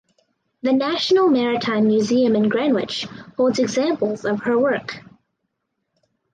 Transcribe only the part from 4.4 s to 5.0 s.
her work.